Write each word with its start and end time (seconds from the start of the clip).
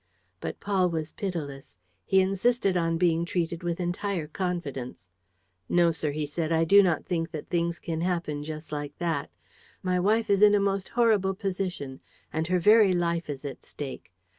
But 0.39 0.59
Paul 0.59 0.89
was 0.89 1.11
pitiless. 1.11 1.77
He 2.07 2.21
insisted 2.21 2.75
on 2.75 2.97
being 2.97 3.23
treated 3.23 3.61
with 3.61 3.79
entire 3.79 4.25
confidence: 4.25 5.11
"No, 5.69 5.91
sir," 5.91 6.09
he 6.09 6.25
said, 6.25 6.51
"I 6.51 6.63
do 6.63 6.81
not 6.81 7.05
think 7.05 7.29
that 7.29 7.49
things 7.49 7.77
can 7.77 8.01
happen 8.01 8.43
just 8.43 8.71
like 8.71 8.97
that. 8.97 9.29
My 9.83 9.99
wife 9.99 10.31
is 10.31 10.41
in 10.41 10.55
a 10.55 10.59
most 10.59 10.89
horrible 10.97 11.35
position; 11.35 11.99
and 12.33 12.47
her 12.47 12.57
very 12.57 12.93
life 12.93 13.29
is 13.29 13.45
at 13.45 13.61
stake. 13.63 14.11